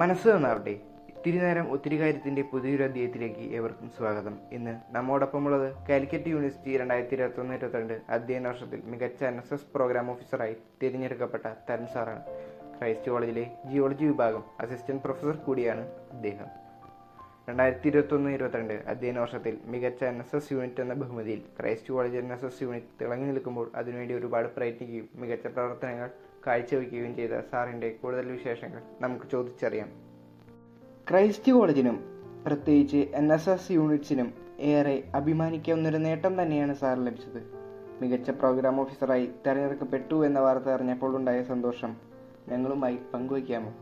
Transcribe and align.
മനസ്സ് 0.00 0.28
നന്നാവട്ടെ. 0.28 0.72
ഇത്തിരി 1.10 1.36
നേരം 1.36 1.72
ഒത്തിരി 1.72 2.00
കാര്യത്തിന്റെ 2.00 2.42
പുതിയൊരു 2.42 2.82
അധ്യായത്തിലേക്ക് 2.82 3.44
ഏവർക്കും 3.56 3.90
സ്വാഗതം. 3.90 4.38
ഇന്ന് 4.52 4.74
നമ്മോടൊപ്പമുള്ളത് 4.96 5.68
കാലിക്കറ്റ് 5.88 6.30
യൂണിവേഴ്സിറ്റി 6.30 6.76
രണ്ടായിരത്തി 6.76 7.14
ഇരുപത്തൊന്ന് 7.14 7.54
ഇരുപത്തിരണ്ട് 7.54 8.00
അധ്യയന 8.08 8.48
വർഷത്തിൽ 8.48 8.80
മികച്ച 8.84 9.24
എൻ 9.24 9.36
എസ് 9.36 9.54
എസ് 9.54 9.66
പ്രോഗ്രാം 9.74 10.10
ഓഫീസറായി 10.10 10.56
തിരഞ്ഞെടുക്കപ്പെട്ട 10.82 11.46
തരൺ 11.70 11.86
സാറാണ്. 11.94 12.22
ക്രൈസ്റ്റ് 12.78 13.10
കോളേജിലെ 13.10 13.50
ജിയോളജി 13.70 14.04
വിഭാഗം 14.04 14.44
അസിസ്റ്റന്റ് 14.60 15.02
പ്രൊഫസർ 15.02 15.36
കൂടിയാണ് 15.36 15.86
അദ്ദേഹം. 16.12 16.48
രണ്ടായിരത്തി 17.48 17.88
ഇരുപത്തൊന്ന് 17.88 18.30
ഇരുപത്തിരണ്ട് 18.30 18.82
അധ്യയന 18.88 19.18
വർഷത്തിൽ 19.18 19.58
മികച്ച 19.64 20.04
എൻ 20.04 20.20
എസ് 20.20 20.36
എസ് 20.36 20.52
യൂണിറ്റ് 20.52 20.80
എന്ന 20.80 20.94
ബഹുമതിയിൽ 20.94 21.42
Christ 21.60 21.92
college 21.94 22.16
N 22.16 22.32
S 22.32 22.46
S 22.46 22.62
unit 22.62 23.04
തിളങ്ങി 23.04 23.26
നിൽക്കുമ്പോൾ 23.26 23.70
അതിനുവേണ്ടി 23.74 24.14
ഒരുപാട് 24.14 24.48
പ്രയത്നിക്കുകയും 24.48 25.08
മികച്ച 25.14 25.46
പ്രവർത്തനങ്ങൾ 25.46 26.10
കാഴ്ചവെക്കുകയും 26.46 27.16
ചെയ്ത 27.16 27.30
സാറിന്റെ 27.50 27.96
കൂടുതൽ 28.02 28.32
വിശേഷങ്ങൾ 28.32 28.82
നമുക്ക് 29.00 29.24
ചോദിച്ചറിയാം. 29.32 29.88
ക്രൈസ്റ്റ് 31.10 31.52
കോളേജിനും 31.52 32.04
പ്രത്യേകിച്ച് 32.46 32.96
എൻ 32.96 33.32
എസ് 33.32 33.48
എസ് 33.48 33.72
യൂണിറ്റ്സിനും 33.72 34.32
ഏറെ 34.60 35.04
അഭിമാനിക്കാവുന്നൊരു 35.14 35.96
നേട്ടം 35.96 36.42
തന്നെയാണ് 36.42 36.74
സാർ 36.74 37.04
ലഭിച്ചത്. 37.04 37.42
മികച്ച 38.02 38.30
പ്രോഗ്രാം 38.30 38.80
ഓഫീസറായി 38.80 39.28
തെരഞ്ഞെടുക്കപ്പെട്ടു 39.46 40.26
എന്ന 40.26 40.38
വാർത്ത 40.38 40.68
അറിഞ്ഞപ്പോൾ 40.68 41.16
ഉണ്ടായ 41.16 41.42
സന്തോഷം 41.42 41.96
ഞങ്ങളുമായി 42.48 42.98
പങ്കുവയ്ക്കാമോ? 43.14 43.74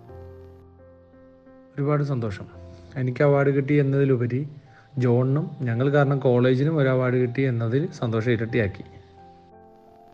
ഒരുപാട് 1.76 2.02
സന്തോഷം. 2.02 2.46
എനിക്ക് 2.96 3.24
അവാർഡ് 3.24 3.50
കിട്ടി 3.50 3.74
എന്നതിലുപരി 3.74 4.48
ജോണിനും 4.98 5.50
ഞങ്ങൾ 5.60 5.90
കാരണം 5.90 6.18
കോളേജിനും 6.18 6.76
ഒരു 6.76 6.88
അവാർഡ് 6.88 7.14
കിട്ടി 7.14 7.40
എന്നതിൽ 7.40 7.90
സന്തോഷം 7.90 8.32
ഇരട്ടിയാക്കി. 8.32 8.84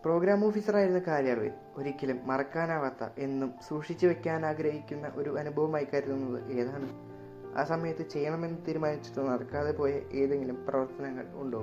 പ്രോഗ്രാം 0.03 0.45
ഓഫീസറായിരുന്ന 0.45 0.99
കാലയളവിൽ 0.99 1.51
ഒരിക്കലും 1.77 2.19
മറക്കാനാവാത്ത 2.25 3.09
എന്നും 3.17 3.53
സൂക്ഷിച്ചു 3.67 4.07
വെക്കാൻ 4.07 4.45
ആഗ്രഹിക്കുന്ന 4.45 5.11
ഒരു 5.15 5.37
അനുഭവമായി 5.39 5.87
കരുതുന്നത് 5.93 6.51
ഏതാണ്? 6.51 6.87
ആ 7.57 7.63
സമയത്ത് 7.63 8.09
ചെയ്യണമെന്ന് 8.09 8.57
തീരുമാനിച്ചിട്ട് 8.67 9.19
നടക്കാതെ 9.19 9.71
പോയ 9.71 9.91
ഏതെങ്കിലും 10.13 10.65
പ്രവർത്തനങ്ങൾ 10.67 11.25
ഉണ്ടോ? 11.33 11.61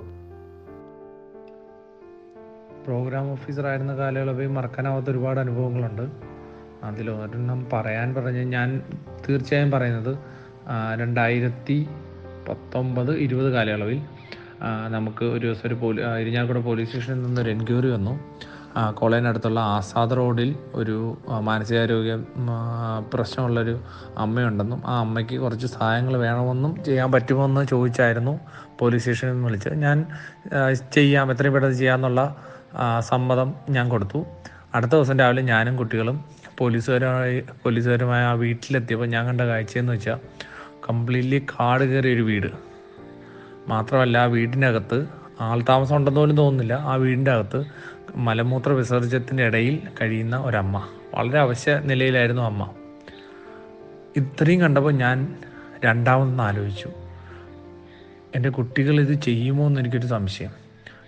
പ്രോഗ്രാം 2.85 3.31
ഓഫീസറായിരുന്ന 3.31 3.97
കാലയളവിൽ 3.97 4.47
മറക്കാനാവാത്ത 4.47 5.09
ഒരുപാട് 5.09 5.39
അനുഭവങ്ങളുണ്ട്. 5.39 6.05
അതിൽ 6.83 7.11
ഒരെണ്ണം 7.11 7.67
പറയാൻ 7.73 8.13
പറഞ്ഞ് 8.13 8.43
ഞാൻ 8.43 8.69
തീർച്ചയായും 9.29 9.71
പറയുന്നത് 9.71 10.17
രണ്ടായിരത്തി 10.99 11.87
പത്തൊമ്പത് 12.49 13.11
ഇരുപത് 13.17 13.53
കാലയളവിൽ 13.53 13.99
നമുക്ക് 14.87 15.25
ഒരു 15.25 15.45
ദിവസം 15.45 15.67
ഒരു 15.67 15.73
പോലീ 15.73 16.03
ഇരിഞ്ഞാൽക്കുട 16.03 16.57
പോലീസ് 16.57 16.89
സ്റ്റേഷനിൽ 16.89 17.23
നിന്ന് 17.23 17.41
ഒരു 17.41 17.49
എൻക്വയറി 17.49 17.89
വന്നു. 17.89 18.19
കോളേജിനടുത്തുള്ള 18.93 19.59
ആസാദ് 19.59 20.17
റോഡിൽ 20.17 20.55
ഒരു 20.73 21.17
മാനസികാരോഗ്യ 21.41 22.15
പ്രശ്നമുള്ളൊരു 23.13 23.79
അമ്മയുണ്ടെന്നും 24.17 24.81
ആ 24.85 24.99
അമ്മയ്ക്ക് 24.99 25.41
കുറച്ച് 25.41 25.67
സഹായങ്ങൾ 25.67 26.17
വേണമെന്നും 26.17 26.83
ചെയ്യാൻ 26.83 27.11
പറ്റുമെന്ന് 27.11 27.67
ചോദിച്ചായിരുന്നു 27.67 28.39
പോലീസ് 28.79 29.01
സ്റ്റേഷനിൽ 29.01 29.31
നിന്ന് 29.31 29.45
വിളിച്ചത്. 29.45 29.75
ഞാൻ 29.75 30.05
ചെയ്യാം 30.93 31.31
എത്രയും 31.31 31.53
പെട്ടെന്ന് 31.53 31.77
ചെയ്യാമെന്നുള്ള 31.77 32.35
സമ്മതം 32.99 33.53
ഞാൻ 33.69 33.89
കൊടുത്തു. 33.89 34.25
അടുത്ത 34.75 34.91
ദിവസം 34.91 35.19
രാവിലെ 35.19 35.41
ഞാനും 35.41 35.77
കുട്ടികളും 35.77 36.23
പോലീസുകാരുമായി 36.57 37.43
പോലീസുകാരുമായി 37.63 38.23
ആ 38.23 38.31
വീട്ടിലെത്തിയപ്പോൾ 38.31 39.05
ഞാൻ 39.05 39.25
കണ്ട 39.25 39.41
കാഴ്ചയെന്ന് 39.41 39.93
വെച്ചാൽ 39.93 40.19
കംപ്ലീറ്റ്ലി 40.89 41.39
കാട് 41.39 41.83
കയറിയ 41.83 42.15
ഒരു 42.15 42.21
വീട്. 42.21 42.68
മാത്രമല്ല 43.69 44.17
ആ 44.17 44.23
വീടിനകത്ത് 44.23 45.05
ആൾതാമസം 45.41 45.95
ഉണ്ടെന്ന് 45.95 46.19
പോലും 46.19 46.37
തോന്നുന്നില്ല. 46.37 46.73
ആ 46.73 46.95
വീടിന്റെ 46.95 47.31
അകത്ത് 47.31 47.63
മലമൂത്ര 48.15 48.71
വിസർജ്യത്തിന്റെ 48.71 49.43
ഇടയിൽ 49.43 49.79
കഴിയുന്ന 50.01 50.37
ഒരമ്മ. 50.37 50.87
വളരെ 51.13 51.39
അവശ്യ 51.39 51.81
നിലയിലായിരുന്നു 51.83 52.41
അമ്മ. 52.41 52.69
ഇത്രയും 54.17 54.61
കണ്ടപ്പോൾ 54.61 54.91
ഞാൻ 54.91 55.35
രണ്ടാമതൊന്ന് 55.85 56.43
ആലോചിച്ചു. 56.43 56.89
എന്റെ 58.35 58.49
കുട്ടികൾ 58.49 59.01
ഇത് 59.01 59.13
ചെയ്യുമോ 59.13 59.67
എന്ന് 59.67 59.79
എനിക്കൊരു 59.79 60.07
സംശയം. 60.07 60.51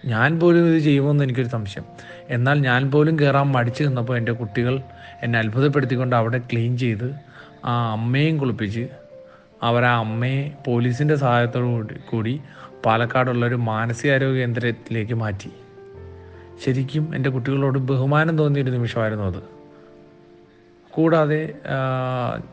ഞാൻ 0.05 0.39
പോലും 0.39 0.67
ഇത് 0.67 0.79
ചെയ്യുമോ 0.79 1.11
എന്ന് 1.11 1.23
എനിക്കൊരു 1.23 1.47
സംശയം. 1.47 1.83
എന്നാൽ 2.29 2.59
ഞാൻ 2.59 2.91
പോലും 2.91 3.19
കയറാൻ 3.19 3.51
മടിച്ചു 3.51 3.83
നിന്നപ്പോൾ 3.83 4.17
എന്റെ 4.17 4.31
കുട്ടികൾ 4.31 4.81
എന്നെ 5.23 5.39
അത്ഭുതപ്പെടുത്തിക്കൊണ്ട് 5.39 6.15
അവിടെ 6.15 6.37
ക്ലീൻ 6.37 6.77
ചെയ്ത് 6.77 7.15
ആ 7.65 7.91
അമ്മയും 7.91 8.37
കുളിപ്പിച്ച് 8.37 8.87
അവർ 9.61 9.83
ആ 9.85 9.93
അമ്മയെ 9.99 10.51
പോലീസിന്റെ 10.67 11.15
സഹായത്തോടു 11.15 11.93
കൂടി 12.11 12.41
പാലക്കാടുള്ള 12.85 12.85
പാലക്കാടുള്ളൊരു 12.85 13.55
മാനസികാരോഗ്യ 13.55 14.39
കേന്ദ്രത്തിലേക്ക് 14.39 15.13
മാറ്റി. 15.13 15.51
ശരിക്കും 16.65 17.15
എന്റെ 17.15 17.29
കുട്ടികളോട് 17.29 17.79
ബഹുമാനം 17.79 18.37
തോന്നിയൊരു 18.37 18.71
നിമിഷമായിരുന്നു 18.71 19.25
അത്. 19.25 19.41
കൂടാതെ 20.91 21.41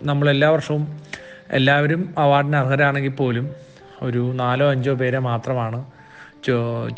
നമ്മൾ 0.03 0.07
നമ്മളെല്ലാ 0.07 0.49
വർഷവും 0.49 0.85
എല്ലാവരും 1.51 2.15
അവാർഡിന് 2.19 2.57
അർഹരാണെങ്കിൽ 2.57 3.15
പോലും 3.21 3.47
ഒരു 4.03 4.33
നാലോ 4.35 4.71
അഞ്ചോ 4.71 4.95
പേരെ 4.95 5.19
മാത്രമാണ് 5.19 5.79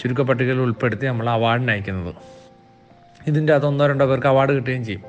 ചുരുക്കപ്പട്ടികയിൽ 0.00 0.60
ഉൾപ്പെടുത്തി 0.60 1.06
നമ്മൾ 1.06 1.28
അവാർഡിന് 1.30 1.70
അയക്കുന്നത്. 1.70 2.14
ഇതിന്റെ 3.26 3.52
അകത്ത് 3.52 3.66
ഒന്നോ 3.66 3.86
രണ്ടോ 3.86 4.06
പേർക്ക് 4.06 4.26
അവാർഡ് 4.26 4.52
കിട്ടുകയും 4.52 4.84
ചെയ്യും. 4.84 5.02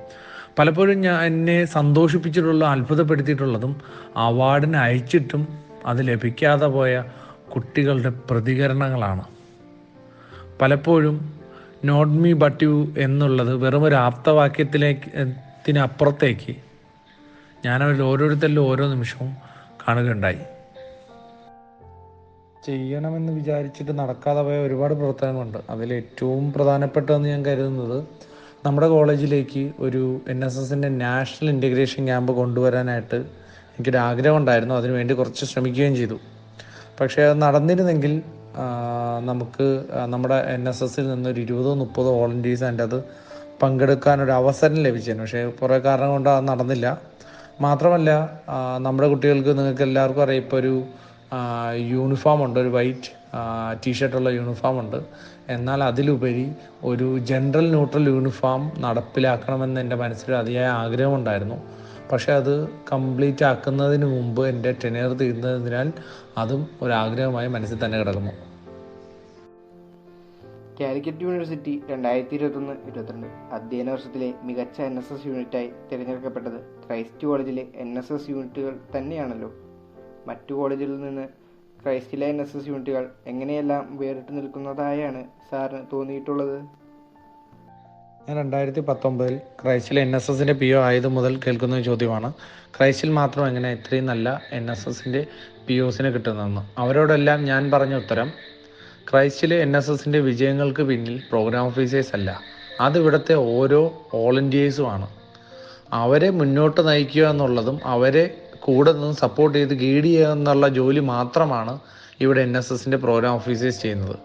പലപ്പോഴും 0.60 1.02
ഞാൻ 1.02 1.24
എന്നെ 1.24 1.66
സന്തോഷിപ്പിച്ചിട്ടുള്ള 1.66 2.66
അത്ഭുതപ്പെടുത്തിയിട്ടുള്ളതും 2.66 3.82
അവാർഡിന് 4.16 4.78
അയച്ചിട്ടും 4.78 5.48
അത് 5.86 6.08
ലഭിക്കാതെ 6.08 6.68
പോയ 6.68 7.04
കുട്ടികളുടെ 7.56 8.10
പ്രതികരണങ്ങളാണ്. 8.10 9.24
പലപ്പോഴും 10.62 11.40
നോട്ട് 11.86 12.14
മീ 12.14 12.34
ബട്ട് 12.34 12.64
യു 12.64 12.94
എന്നുള്ളത് 12.98 13.56
വെറും 13.56 13.84
ഒരു 13.84 13.96
ആപ്തവാക്യത്തിലേക്ക് 13.96 15.36
ത്തിനപ്പുറത്തേക്ക് 15.66 16.56
ഞാനവരിൽ 17.66 18.02
ഓരോരുത്തരിലും 18.02 18.70
ഓരോ 18.70 18.88
നിമിഷവും 18.88 19.36
കാണുകയുണ്ടായി. 19.88 20.38
ചെയ്യണമെന്ന് 22.66 23.34
വിചാരിച്ചിട്ട് 23.34 24.00
നടക്കാതെ 24.00 24.42
പോയ 24.42 24.58
ഒരുപാട് 24.58 24.94
പ്രവർത്തനങ്ങളുണ്ട്. 24.94 25.58
അതിൽ 25.70 25.94
ഏറ്റവും 25.94 26.54
പ്രധാനപ്പെട്ടതെന്ന് 26.54 27.30
ഞാൻ 27.30 27.46
കരുതുന്നത് 27.46 28.04
നമ്മുടെ 28.66 28.88
കോളേജിലേക്ക് 28.88 29.62
ഒരു 29.80 30.02
എൻ 30.30 30.40
എസ് 30.46 30.60
എസിന്റെ 30.60 30.90
നാഷണൽ 30.90 31.48
ഇന്റഗ്രേഷൻ 31.50 32.02
ക്യാമ്പ് 32.06 32.32
കൊണ്ടുവരാനായിട്ട് 32.40 33.18
എനിക്കൊരു 33.72 33.98
ആഗ്രഹം 33.98 34.38
ഉണ്ടായിരുന്നു 34.38 34.76
അതിനുവേണ്ടി 34.76 35.14
കുറച്ച് 35.14 35.46
ശ്രമിക്കുകയും 35.46 35.96
ചെയ്തു. 35.96 36.18
പക്ഷേ 37.00 37.22
അത് 37.30 37.42
നടന്നിരുന്നെങ്കിൽ 37.42 38.14
നമുക്ക് 39.30 39.68
നമ്മുടെ 40.14 40.38
എൻ 40.56 40.70
എസ് 40.70 40.84
എസിൽ 40.84 41.06
നിന്നൊരു 41.14 41.40
ഇരുപതോ 41.46 41.72
മുപ്പതോ 41.82 42.12
വോളണ്ടിയേഴ്സ് 42.20 42.64
അതിന്റെ 42.64 42.84
അത് 42.84 42.98
പങ്കെടുക്കാനൊരു 43.64 44.32
അവസരം 44.32 44.78
ലഭിച്ചേനെ. 44.88 45.22
പക്ഷേ 45.22 45.42
കുറേ 45.62 45.80
കാരണം 45.88 46.12
കൊണ്ട് 46.16 46.30
അത് 46.30 46.48
നടന്നില്ല. 46.52 46.88
മാത്രമല്ല 47.62 48.12
നമ്മുടെ 48.86 49.08
കുട്ടികൾക്ക് 49.08 49.52
നിങ്ങൾക്ക് 49.58 49.86
എല്ലാവർക്കും 49.90 50.24
അറിയാം 50.24 50.44
ഇപ്പോൾ 50.44 50.60
ഒരു 50.62 50.74
യൂണിഫോം 51.94 52.40
ഉണ്ട് 52.46 52.60
ഒരു 52.60 52.72
വൈറ്റ് 52.78 53.12
ടീഷർട്ടുള്ള 53.88 54.30
യൂണിഫോം 54.30 54.80
ഉണ്ട്. 54.80 55.06
എന്നാൽ 55.50 55.84
അതിലുപരി 55.84 56.52
ഒരു 56.84 57.20
ജനറൽ 57.20 57.70
ന്യൂട്രൽ 57.70 58.10
യൂണിഫോം 58.10 58.72
നടപ്പിലാക്കണമെന്ന് 58.78 59.82
എന്റെ 59.82 59.96
മനസ്സിൽ 59.96 60.34
അതിയായ 60.34 60.66
ആഗ്രഹമുണ്ടായിരുന്നു. 60.66 61.56
പക്ഷേ 62.12 62.34
അത് 62.34 62.70
കംപ്ലീറ്റ് 62.70 63.46
ആക്കുന്നതിന് 63.46 64.06
മുമ്പ് 64.06 64.48
എന്റെ 64.48 64.76
ടെനിയർ 64.84 65.14
തീരുന്നതിനാൽ 65.14 65.94
അതും 66.38 66.68
ഒരാഗ്രഹമായി 66.82 67.48
മനസ്സിൽ 67.48 67.86
തന്നെ 67.86 68.00
കിടക്കുന്നു. 68.00 68.32
കാലിക്കറ്റ് 70.80 71.22
യൂണിവേഴ്സിറ്റി 71.22 71.82
രണ്ടായിരത്തി 71.90 72.36
ഇരുപത്തൊന്ന് 72.36 72.74
ഇരുപത്തിരണ്ട് 72.88 73.28
അധ്യയന 73.28 73.92
വർഷത്തിലെ 73.92 74.34
മികച്ച 74.44 74.82
എൻ 74.82 74.98
എസ് 74.98 75.14
എസ് 75.14 75.28
യൂണിറ്റായി 75.28 75.72
തിരഞ്ഞെടുക്കപ്പെട്ടത് 75.92 76.60
ക്രൈസ്റ്റ് 76.88 77.28
കോളേജിലെ 77.28 77.68
എൻ 77.76 77.98
എസ് 77.98 78.14
എസ് 78.14 78.30
യൂണിറ്റുകൾ 78.30 78.78
തന്നെയാണല്ലോ. 78.98 79.52
മറ്റു 80.28 80.54
കോളേജുകളിൽ 80.54 81.02
നിന്ന് 81.02 81.41
ക്രൈസ്റ്റിലെ 81.84 82.28
എൻ 82.28 82.42
എസ് 82.42 82.58
എസ് 82.58 82.68
യൂണിറ്റുകൾ 82.68 83.10
എങ്ങനെയെല്ലാം 83.28 83.98
വേറിട്ട് 83.98 84.38
നിൽക്കുന്നതായാണ് 84.38 85.24
സാറിന് 85.52 85.80
തോന്നിയിട്ടുള്ളത്. 85.94 86.58
ഞാൻ 88.30 88.38
രണ്ടായിരത്തി 88.38 88.80
പത്തൊമ്പതിൽ 88.80 89.38
ക്രൈസ്റ്റിൽ 89.64 90.00
എൻ 90.00 90.16
എസ് 90.16 90.32
എസിന്റെ 90.32 90.54
പി 90.54 90.72
ഒ 90.74 90.82
ആയത് 90.82 91.08
മുതൽ 91.08 91.40
കേൾക്കുന്ന 91.48 91.82
ചോദ്യമാണ്. 91.82 92.34
ക്രൈസ്റ്റിൽ 92.78 93.10
മാത്രം 93.10 93.48
എങ്ങനെ 93.48 93.72
ഇത്രയും 93.72 94.06
നല്ല 94.06 94.42
എൻ 94.52 94.72
എസ് 94.72 94.90
എസിന്റെ 94.90 95.26
പി 95.68 95.80
ഒസിനെ 95.80 96.10
കിട്ടുന്നതെന്ന്. 96.10 96.62
അവരോടെല്ലാം 96.78 97.46
ഞാൻ 97.46 97.72
പറഞ്ഞ 97.72 97.96
ഉത്തരം 97.96 98.32
ക്രൈസ്റ്റിലെ 99.12 99.56
എൻ 99.56 99.78
എസ് 99.78 99.92
എസിന്റെ 99.92 100.20
വിജയങ്ങൾക്ക് 100.20 100.82
പിന്നിൽ 100.82 101.22
പ്രോഗ്രാം 101.30 101.66
ഓഫീസേഴ്സ് 101.66 102.12
അല്ല. 102.14 102.42
അത് 102.82 103.00
ഇവിടുത്തെ 103.00 103.34
ഓരോ 103.34 104.10
വോളണ്ടിയേഴ്സുമാണ് 104.14 105.08
അവരെ 105.94 106.30
മുന്നോട്ട് 106.30 106.88
നയിക്കുക 106.88 107.30
എന്നുള്ളതും 107.30 107.80
അവരെ 107.84 108.38
കൂടെ 108.66 108.92
നിന്ന് 108.94 109.16
സപ്പോർട്ട് 109.24 109.56
ചെയ്ത് 109.58 109.74
ഗൈഡ് 109.84 110.04
ചെയ്യുക 110.04 110.34
എന്നുള്ള 110.38 110.68
ജോലി 110.80 111.02
മാത്രമാണ് 111.14 111.74
ഇവിടെ 112.24 112.42
എൻ 112.42 112.58
എസ് 112.58 112.74
എസിന്റെ 112.74 112.98
പ്രോഗ്രാം 112.98 113.34
ഓഫീസേഴ്സ് 113.34 113.82
ചെയ്യുന്നത്. 113.82 114.18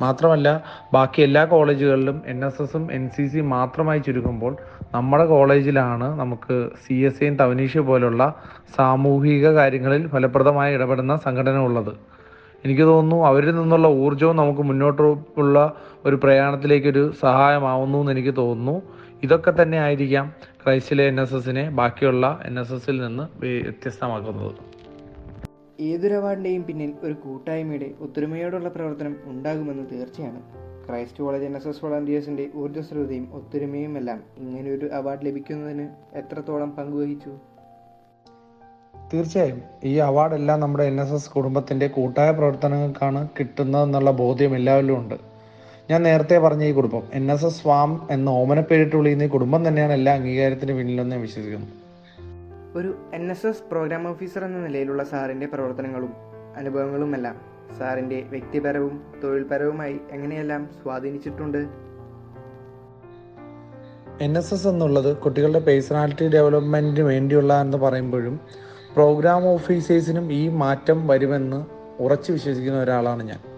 മാത്രമല്ല 0.00 0.48
ബാക്കി 0.94 1.20
എല്ലാ 1.22 1.44
കോളേജുകളിലും 1.44 2.22
എൻ 2.26 2.38
എസ് 2.44 2.62
എസും 2.62 2.84
എൻ 2.92 3.10
സി 3.14 3.24
സി 3.26 3.40
മാത്രമായി 3.54 4.00
ചുരുങ്ങുമ്പോൾ 4.06 4.52
നമ്മുടെ 4.94 5.26
കോളേജിലാണ് 5.26 6.06
നമുക്ക് 6.20 6.56
സി 6.84 6.94
എസ് 7.08 7.22
ഐയും 7.24 7.34
തവനീഷ് 7.36 7.78
പോലുള്ള 7.78 8.22
സാമൂഹിക 8.76 9.48
കാര്യങ്ങളിൽ 9.58 10.08
ഫലപ്രദമായി 10.08 10.74
ഇടപെടുന്ന 10.74 11.16
സംഘടന 11.16 11.58
ഉള്ളത്. 11.68 11.92
എനിക്ക് 12.64 12.82
തോന്നുന്നു 12.82 13.18
അവരിൽ 13.26 13.54
നിന്നുള്ള 13.54 13.88
ഊർജവും 14.04 14.36
നമുക്ക് 14.36 14.60
മുന്നോട്ടുള്ള 14.60 15.58
ഒരു 16.06 16.16
പ്രയാണത്തിലേക്കൊരു 16.16 17.12
സഹായമാവുന്നു 17.22 17.98
എന്ന് 17.98 18.12
എനിക്ക് 18.12 18.34
തോന്നുന്നു. 18.36 18.82
ഇതൊക്കെ 19.22 19.52
തന്നെ 19.62 19.78
ആയിരിക്കാം 19.78 20.26
ക്രൈസ്റ്റിലെ 20.64 21.04
എൻ 21.04 21.20
എസ് 21.20 21.34
എസിനെ 21.34 21.70
ബാക്കിയുള്ള 21.70 22.40
എൻ 22.44 22.60
എസ് 22.60 22.72
എസിൽ 22.72 23.06
നിന്ന് 23.06 23.38
വ്യത്യസ്തമാക്കുന്നത്. 23.38 24.52
ഏതൊരു 25.80 26.14
അവാർഡിന്റെയും 26.14 26.64
പിന്നിൽ 26.64 26.92
ഒരു 27.02 27.12
കൂട്ടായ്മയുടെ 27.12 27.90
ഒത്തൊരുമയോടുള്ള 28.00 28.68
പ്രവർത്തനം 28.68 29.16
ഉണ്ടാകുമെന്ന് 29.24 29.90
തീർച്ചയാണ്. 29.92 30.42
Christ 30.88 31.18
college 31.18 31.44
N 31.44 31.56
S 31.56 31.68
S 31.68 31.84
വോളണ്ടിയേഴ്സിന്റെ 31.84 32.46
ഊർജസ്വലതയും 32.56 33.28
ഒത്തൊരുമയുമെല്ലാം 33.32 34.22
ഇങ്ങനെയൊരു 34.36 34.88
അവാർഡ് 34.92 35.26
ലഭിക്കുന്നതിന് 35.26 35.88
എത്രത്തോളം 36.14 36.70
പങ്കുവഹിച്ചു? 36.70 37.30
തീർച്ചയായും. 39.14 39.62
ഈ 39.84 39.94
അവാർഡെല്ലാം 39.96 40.60
നമ്മുടെ 40.60 40.84
എൻ 40.84 41.00
എസ് 41.00 41.12
എസ് 41.12 41.30
കുടുംബത്തിന്റെ 41.30 41.86
കൂട്ടായ 41.86 42.30
പ്രവർത്തനങ്ങൾക്കാണ് 42.30 43.28
കിട്ടുന്നതെന്നുള്ള 43.38 44.10
ബോധ്യം 44.10 44.56
എല്ലാവരിലും 44.56 44.98
ഉണ്ട്. 44.98 45.29
ഞാൻ 45.90 46.02
നേരത്തെ 46.02 46.38
പറഞ്ഞ 46.38 46.64
ഈ 46.64 46.72
കുടുംബം. 46.72 47.02
എൻ 47.12 47.32
എസ് 47.32 47.44
എസ് 47.44 47.62
സ്വാം 47.62 48.08
എന്ന 48.10 48.30
ഓമനപ്പേരിട്ട് 48.30 48.96
വിളിക്കുന്ന 48.96 49.22
ഈ 49.22 49.26
കുടുംബം 49.26 49.68
തന്നെയാണ് 49.68 49.92
എല്ലാ 49.92 50.14
അംഗീകാരത്തിന് 50.14 50.72
പിന്നിലെന്ന് 50.72 51.16
ഞാൻ 51.16 51.22
വിശ്വസിക്കുന്നു. 51.22 51.66
ഒരു 52.74 52.94
N 53.14 53.30
S 53.30 53.46
S 53.46 53.70
program 53.70 54.08
officer 54.08 54.44
എന്ന 54.44 54.58
നിലയിലുള്ള 54.58 55.04
സാറിന്റെ 55.04 55.46
പ്രവർത്തനങ്ങളും 55.46 56.12
അനുഭവങ്ങളുമെല്ലാം 56.56 57.40
സാറിന്റെ 57.78 58.22
വ്യക്തിപരവും 58.30 59.02
തൊഴിൽപരവുമായി 59.24 59.96
എങ്ങനെയെല്ലാം 60.10 60.68
സ്വാധീനിച്ചിട്ടുണ്ട്? 60.82 61.58
എൻ 64.20 64.38
എസ് 64.38 64.54
എസ് 64.54 64.68
എന്നുള്ളത് 64.68 65.16
കുട്ടികളുടെ 65.16 65.58
പേഴ്സണാലിറ്റി 65.58 66.28
ഡെവലപ്മെന്റിന് 66.28 67.06
വേണ്ടിയുള്ള 67.06 67.60
എന്ന് 67.60 67.78
പറയുമ്പോഴും 67.78 68.40
പ്രോഗ്രാം 68.94 69.48
ഓഫീസേഴ്സിനും 69.48 70.32
ഈ 70.32 70.48
മാറ്റം 70.48 71.06
വരുമെന്ന് 71.06 71.66
ഉറച്ചു 72.02 72.32
വിശ്വസിക്കുന്ന 72.32 72.82
ഒരാളാണ് 72.82 73.22
ഞാൻ. 73.22 73.49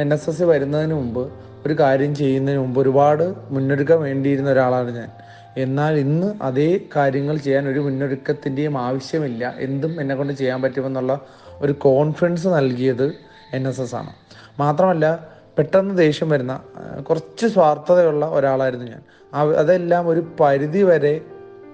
എൻ 0.00 0.14
എസ് 0.14 0.30
എസ് 0.30 0.42
വരുന്നതിന് 0.42 0.94
മുമ്പ് 0.94 1.32
ഒരു 1.66 1.74
കാര്യം 1.80 2.14
ചെയ്യുന്നതിന് 2.14 2.60
മുമ്പ് 2.60 2.80
ഒരുപാട് 2.80 3.34
മുന്നൊരുക്കം 3.50 4.02
വേണ്ടിയിരുന്ന 4.02 4.50
ഒരാളാണ് 4.50 4.90
ഞാൻ. 4.96 5.10
എന്നാൽ 5.56 5.94
ഇന്ന് 5.94 6.34
അതേ 6.42 6.80
കാര്യങ്ങൾ 6.96 7.36
ചെയ്യാൻ 7.36 7.68
ഒരു 7.68 7.80
മുന്നൊരുക്കത്തിന്റെയും 7.80 8.78
ആവശ്യമില്ല. 8.78 9.54
എന്തും 9.58 10.00
എന്നെ 10.00 10.14
കൊണ്ട് 10.14 10.32
ചെയ്യാൻ 10.32 10.62
പറ്റുമെന്നുള്ള 10.62 11.20
ഒരു 11.58 11.72
കോൺഫിഡൻസ് 11.72 12.48
നൽകിയത് 12.48 13.06
എൻ 13.52 13.68
എസ് 13.68 13.80
എസ് 13.80 13.94
ആണ്. 13.94 14.12
മാത്രമല്ല 14.58 15.28
പെട്ടെന്ന് 15.58 15.98
ദേഷ്യം 15.98 16.30
വരുന്ന 16.30 16.60
കുറച്ച് 17.10 17.46
സ്വാർത്ഥതയുള്ള 17.46 18.26
ഒരാളായിരുന്നു 18.26 18.86
ഞാൻ. 18.86 19.02
അതെല്ലാം 19.58 20.08
ഒരു 20.08 20.26
പരിധി 20.40 20.82
വരെ 20.82 21.20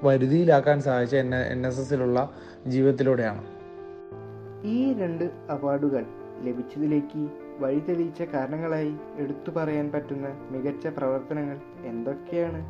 വരുതിയിലാക്കാൻ 0.03 0.83
സഹായിച്ച 0.83 1.17
എൻ 1.17 1.35
എൻ 1.35 1.67
എസ് 1.67 1.81
എസിലുള്ള 1.81 2.31
ജീവിതത്തിലൂടെയാണ്. 2.67 3.43
ഈ 4.65 4.93
രണ്ട് 4.93 5.25
അവാർഡുകൾ 5.51 6.05
ലഭിച്ചതിലേക്ക് 6.43 7.42
വഴി 7.63 7.81
തെളിയിച്ച 7.89 8.23
കാരണങ്ങളായി 8.35 8.93
എടുത്തു 9.19 9.51
പറയാൻ 9.57 9.87
പറ്റുന്ന 9.95 10.29
മികച്ച 10.51 10.87
പ്രവർത്തനങ്ങൾ 10.87 11.59
എന്തൊക്കെയാണ്? 11.85 12.61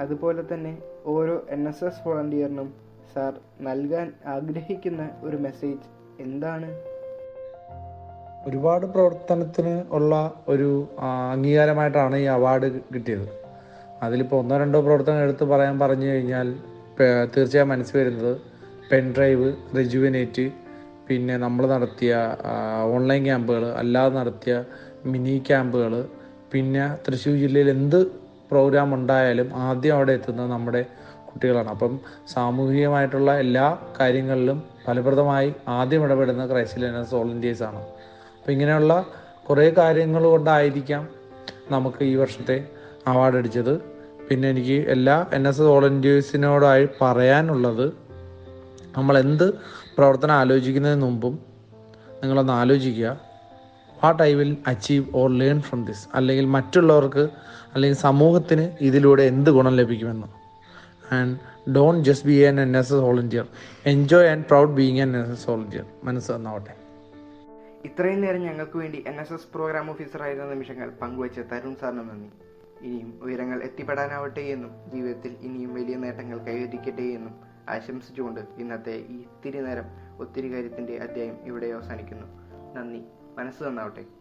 അതുപോലെ 0.00 0.42
തന്നെ 0.52 0.72
ഓരോ 1.06 1.36
എൻ 1.50 1.62
എസ് 1.68 1.84
എസ് 1.84 2.02
വോളണ്ടിയറിനും 2.06 2.68
സാർ 3.14 3.32
നൽകാൻ 3.60 4.08
ആഗ്രഹിക്കുന്ന 4.26 5.02
ഒരു 5.22 5.36
മെസ്സേജ് 5.36 5.86
എന്താണ്? 6.22 6.70
ഒരുപാട് 8.48 8.86
പ്രവർത്തനത്തിന് 8.86 9.74
ഉള്ള 9.90 10.14
ഒരു 10.48 10.68
അംഗീകാരമായിട്ടാണ് 11.32 12.16
ഈ 12.16 12.26
അവാർഡ് 12.36 12.68
കിട്ടിയത്. 12.94 13.26
അതിലിപ്പോൾ 14.02 14.36
ഒന്നോ 14.36 14.54
രണ്ടോ 14.58 14.80
പ്രവർത്തനം 14.80 15.22
എടുത്തു 15.22 15.44
പറയാൻ 15.44 15.74
പറഞ്ഞു 15.78 16.06
കഴിഞ്ഞാൽ 16.06 16.48
തീർച്ചയായും 17.34 17.68
മനസ്സിൽ 17.68 17.96
വരുന്നത് 17.98 18.36
പെൻഡ്രൈവ് 18.92 19.48
റെജുവിനേറ്റ് 19.76 20.44
പിന്നെ 21.10 21.36
നമ്മൾ 21.36 21.66
നടത്തിയ 21.66 22.12
ഓൺലൈൻ 22.94 23.22
ക്യാമ്പുകൾ 23.24 23.64
അല്ലാതെ 23.72 24.14
നടത്തിയ 24.14 24.64
മിനി 25.06 25.42
ക്യാമ്പുകൾ 25.48 25.92
പിന്നെ 26.52 26.84
തൃശ്ശൂർ 27.04 27.34
ജില്ലയിൽ 27.34 27.70
എന്ത് 27.70 28.00
പ്രോഗ്രാം 28.50 28.94
ഉണ്ടായാലും 28.94 29.54
ആദ്യം 29.54 29.94
അവിടെ 29.94 30.12
എത്തുന്നത് 30.12 30.50
നമ്മുടെ 30.50 30.82
കുട്ടികളാണ്. 31.28 31.68
അപ്പം 31.68 31.92
സാമൂഹികമായിട്ടുള്ള 32.32 33.30
എല്ലാ 33.38 33.78
കാര്യങ്ങളിലും 34.00 34.62
ഫലപ്രദമായി 34.86 35.54
ആദ്യം 35.68 36.04
ഇടപെടുന്ന 36.04 36.46
ക്രൈസ്റ്റിലേനസ് 36.46 37.14
വോളണ്ടിയേഴ്സ് 37.14 37.62
ആണ്. 37.62 37.80
അപ്പം 38.38 38.52
ഇങ്ങനെയുള്ള 38.52 39.06
കുറേ 39.48 39.70
കാര്യങ്ങൾ 39.78 40.22
കൊണ്ടായിരിക്കാം 40.24 41.08
നമുക്ക് 41.70 42.04
ഈ 42.04 42.14
വർഷത്തെ 42.16 42.56
അവാർഡ് 43.06 43.36
അടിച്ചത്. 43.36 43.74
പിന്നെ 44.30 44.50
എനിക്ക് 44.50 44.78
എല്ലാ 44.88 45.26
എൻ 45.32 45.48
എസ് 45.48 45.60
എസ് 45.60 45.68
വോളണ്ടിയേഴ്സിനോടായി 45.68 46.88
പറയാനുള്ളത് 47.02 48.09
നമ്മൾ 48.96 49.18
എന്ത് 49.18 49.54
പ്രവർത്തനം 49.96 50.34
ആലോചിക്കുന്നതിന് 50.34 51.02
മുമ്പും 51.02 51.34
നിങ്ങളൊന്ന് 52.22 52.52
ആലോചിക്കുക. 52.52 53.20
What 54.04 54.22
I 54.22 54.34
will 54.34 54.56
achieve 54.66 55.04
or 55.14 55.30
learn 55.30 55.60
from 55.60 55.84
this 55.84 56.08
അല്ലെങ്കിൽ 56.14 56.44
മറ്റുള്ളവർക്ക് 56.44 57.28
അല്ലെങ്കിൽ 57.74 57.98
സമൂഹത്തിന് 57.98 58.64
ഇതിലൂടെ 58.80 59.22
എന്ത് 59.22 59.50
ഗുണം 59.50 59.76
ലഭിക്കുമെന്ന്. 59.76 60.28
And 61.12 61.36
don't 61.70 62.04
just 62.04 62.26
be 62.26 62.36
an 62.48 62.60
N 62.60 62.76
S 62.76 62.92
S 62.92 63.00
volunteer 63.00 63.46
enjoy 63.86 64.28
and 64.28 64.44
proud 64.44 64.70
being 64.70 65.00
N 65.00 65.22
S 65.22 65.30
S 65.30 65.50
volunteer 65.50 65.84
മനസ്സ് 66.04 66.32
തന്നാവട്ടെ 66.32 66.74
ഇത്രയും 67.84 68.20
നേരം 68.20 68.42
ഞങ്ങൾക്ക് 68.42 68.78
വേണ്ടി 68.78 69.04
എൻ 69.06 69.20
എസ് 69.20 69.32
എസ് 69.32 69.46
പ്രോഗ്രാം 69.54 69.90
ഓഫീസറായിരുന്ന 69.90 70.48
നിമിഷങ്ങൾ 70.50 70.88
പങ്കുവച്ച 71.02 71.38
തരുൺ 71.52 71.74
സാറിന് 71.80 71.98
നന്ദി. 71.98 72.30
ഇനിയും 72.82 73.20
ഉയരങ്ങൾ 73.22 73.62
എത്തിപ്പെടാനാവട്ടെ 73.62 74.40
എന്നും 74.40 74.72
ജീവിതത്തിൽ 74.94 75.36
ഇനിയും 75.42 75.74
വലിയ 75.74 75.96
നേട്ടങ്ങൾ 75.96 76.38
കൈവരിക്കട്ടെ 76.38 77.02
എന്നും 77.02 77.49
ആശംസിച്ചുകൊണ്ട് 77.68 78.40
ഇന്നത്തെ 78.58 78.92
ഈ 78.92 79.20
ഇത്തിരി 79.20 79.60
നേരം 79.60 79.84
ഒത്തിരി 80.18 80.52
കാര്യത്തിന്റെ 80.52 80.98
അധ്യായം 80.98 81.36
ഇവിടെ 81.44 81.66
അവസാനിക്കുന്നു. 81.66 82.26
നന്ദി. 82.74 83.04
മനസ്സ് 83.38 83.64
തന്നാവട്ടെ 83.64 84.19